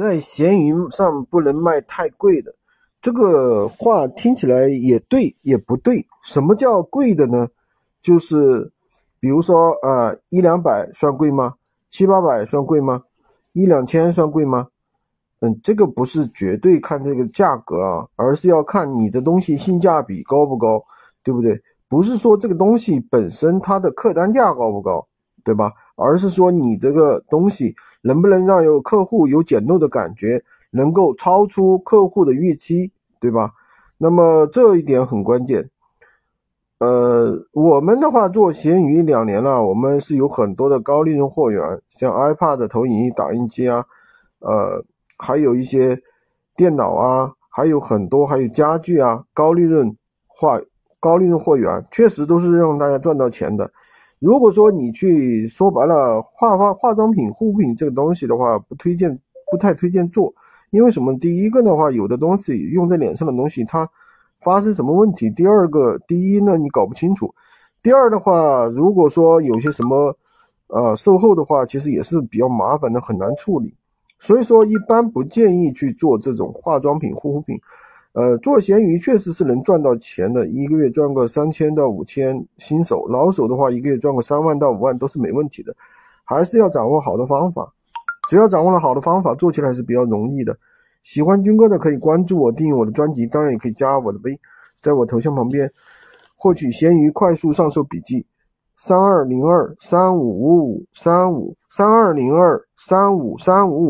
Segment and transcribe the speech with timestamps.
[0.00, 2.54] 在闲鱼上不能卖太贵的，
[3.02, 6.06] 这个话听起来也对也不对。
[6.22, 7.46] 什么叫贵的呢？
[8.00, 8.72] 就是
[9.20, 11.52] 比如说啊，一两百算贵吗？
[11.90, 13.02] 七八百算贵吗？
[13.52, 14.68] 一两千算贵吗？
[15.40, 20.82] 嗯，这个不是绝对看这个价格啊，而是要看你的东西性价比高不高，
[21.22, 21.60] 对不对？
[21.90, 25.06] 不是说这个东西本身它的客单价高不高，
[25.44, 25.70] 对吧？
[26.00, 33.52] 而是说你这个东西能不能让有客户有捡漏的感觉，能够超出客户的预期，对吧？
[33.98, 35.68] 那么这一点很关键。
[36.78, 43.84] 呃，我们的话做闲鱼两年了，我们是有很多的高利润货源，像 iPad 投影仪打印机啊，
[44.38, 44.82] 呃，
[45.18, 46.00] 还有一些
[46.56, 49.94] 电脑啊，还有很多还有家具啊，高利润
[50.26, 50.58] 化
[50.98, 53.70] 高利润货源，确实都是让大家赚到钱的。
[54.20, 59.18] 如果说你去说白了化化化妆品、护肤品这个东西的话，不推荐，
[59.50, 60.32] 不太推荐做，
[60.72, 61.18] 因为什么？
[61.18, 63.88] 第一个的话，有的东西用在脸上的东西，它
[64.40, 65.30] 发生什么问题？
[65.30, 67.28] 第二个，第一呢，你搞不清楚；
[67.82, 70.14] 第二的话，如果说有些什么，
[70.66, 73.74] 呃，售后的话，其实也是比较麻烦的，很难处理。
[74.18, 77.58] 所以说，一般不建议去做这种化妆品、护肤品。
[78.12, 85.72] 呃，做闲鱼确实是能赚到钱的，一个月赚个三千到五千，新手、老手的话，一个月赚个三万到五万都是没问题的。
[86.24, 87.72] 还是要掌握好的方法，
[88.28, 90.56] 只要掌握了好的方法，做起来是比较容易的。
[91.04, 94.36] 喜欢军哥的可以关注我，订阅我的专辑，当然也可以加我的微，
[94.82, 95.70] 在我头像旁边
[96.36, 98.26] 获取闲鱼快速上手笔记：
[98.76, 103.78] 三二零二三五五五三五三二零二三五三五五。